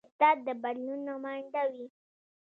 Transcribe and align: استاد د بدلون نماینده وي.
استاد 0.07 0.37
د 0.45 0.47
بدلون 0.63 0.99
نماینده 1.09 1.63
وي. 1.73 1.87